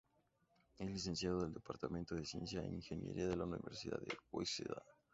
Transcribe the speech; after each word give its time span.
Es 0.79 0.89
licenciado 0.89 1.41
del 1.43 1.53
departamento 1.53 2.15
de 2.15 2.25
ciencia 2.25 2.63
e 2.63 2.67
ingeniería 2.73 3.27
de 3.27 3.35
la 3.37 3.43
Universidad 3.45 3.99
de 3.99 4.17
Waseda. 4.31 4.83